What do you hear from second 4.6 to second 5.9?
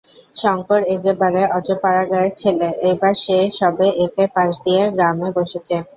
দিয়ে গ্রামে বসেচে।